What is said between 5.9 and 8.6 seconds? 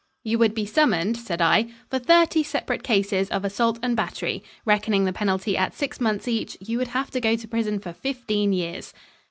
months each, you would have to go to prison for fifteen